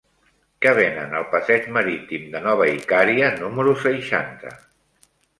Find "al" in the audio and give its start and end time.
1.17-1.25